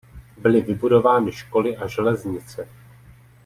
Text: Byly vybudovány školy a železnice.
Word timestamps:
Byly 0.37 0.61
vybudovány 0.61 1.31
školy 1.31 1.77
a 1.77 1.87
železnice. 1.87 2.67